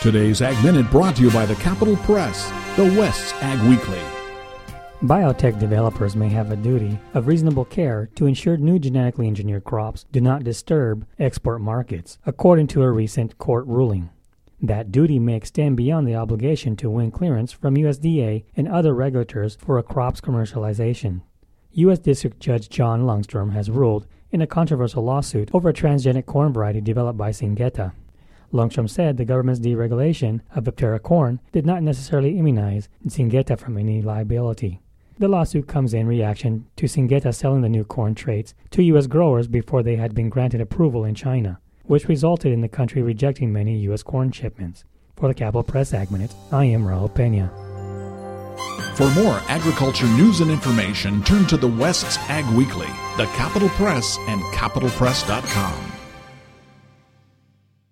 Today's 0.00 0.40
Ag 0.40 0.64
Minute 0.64 0.90
brought 0.90 1.16
to 1.16 1.22
you 1.22 1.30
by 1.30 1.44
the 1.44 1.56
Capital 1.56 1.94
Press, 1.94 2.50
the 2.74 2.84
West's 2.98 3.34
Ag 3.42 3.60
Weekly. 3.68 4.00
Biotech 5.02 5.58
developers 5.58 6.16
may 6.16 6.30
have 6.30 6.50
a 6.50 6.56
duty 6.56 6.98
of 7.12 7.26
reasonable 7.26 7.66
care 7.66 8.08
to 8.14 8.24
ensure 8.24 8.56
new 8.56 8.78
genetically 8.78 9.26
engineered 9.26 9.64
crops 9.64 10.06
do 10.10 10.22
not 10.22 10.42
disturb 10.42 11.06
export 11.18 11.60
markets, 11.60 12.16
according 12.24 12.66
to 12.68 12.82
a 12.82 12.90
recent 12.90 13.36
court 13.36 13.66
ruling. 13.66 14.08
That 14.62 14.90
duty 14.90 15.18
may 15.18 15.34
extend 15.34 15.76
beyond 15.76 16.08
the 16.08 16.16
obligation 16.16 16.76
to 16.76 16.88
win 16.88 17.10
clearance 17.10 17.52
from 17.52 17.74
USDA 17.74 18.44
and 18.56 18.68
other 18.68 18.94
regulators 18.94 19.58
for 19.60 19.76
a 19.76 19.82
crop's 19.82 20.22
commercialization. 20.22 21.20
U.S. 21.72 21.98
District 21.98 22.40
Judge 22.40 22.70
John 22.70 23.02
Lungstrum 23.02 23.52
has 23.52 23.68
ruled 23.68 24.06
in 24.30 24.40
a 24.40 24.46
controversial 24.46 25.04
lawsuit 25.04 25.50
over 25.52 25.68
a 25.68 25.74
transgenic 25.74 26.24
corn 26.24 26.54
variety 26.54 26.80
developed 26.80 27.18
by 27.18 27.32
Syngenta. 27.32 27.92
Lungstrum 28.52 28.88
said 28.88 29.16
the 29.16 29.24
government's 29.24 29.60
deregulation 29.60 30.40
of 30.54 30.64
Viptera 30.64 31.00
corn 31.00 31.40
did 31.52 31.64
not 31.64 31.82
necessarily 31.82 32.38
immunize 32.38 32.88
Syngenta 33.06 33.58
from 33.58 33.76
any 33.78 34.02
liability. 34.02 34.80
The 35.18 35.28
lawsuit 35.28 35.68
comes 35.68 35.92
in 35.92 36.06
reaction 36.06 36.66
to 36.76 36.86
Syngenta 36.86 37.34
selling 37.34 37.60
the 37.60 37.68
new 37.68 37.84
corn 37.84 38.14
traits 38.14 38.54
to 38.70 38.82
U.S. 38.84 39.06
growers 39.06 39.48
before 39.48 39.82
they 39.82 39.96
had 39.96 40.14
been 40.14 40.30
granted 40.30 40.60
approval 40.60 41.04
in 41.04 41.14
China, 41.14 41.60
which 41.84 42.08
resulted 42.08 42.52
in 42.52 42.62
the 42.62 42.68
country 42.68 43.02
rejecting 43.02 43.52
many 43.52 43.76
U.S. 43.80 44.02
corn 44.02 44.32
shipments. 44.32 44.84
For 45.16 45.28
the 45.28 45.34
Capital 45.34 45.62
Press 45.62 45.92
Ag 45.92 46.08
I 46.50 46.64
am 46.64 46.84
Raul 46.84 47.14
Pena. 47.14 47.52
For 48.94 49.08
more 49.10 49.40
agriculture 49.48 50.06
news 50.06 50.40
and 50.40 50.50
information, 50.50 51.22
turn 51.22 51.46
to 51.48 51.56
the 51.56 51.68
West's 51.68 52.16
Ag 52.30 52.46
Weekly, 52.56 52.88
the 53.16 53.26
Capital 53.36 53.68
Press, 53.70 54.16
and 54.28 54.40
capitalpress.com. 54.54 55.89